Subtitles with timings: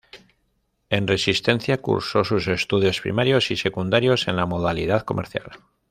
[0.89, 5.51] En Resistencia cursó sus estudios primarios y secundarios en la modalidad comercial.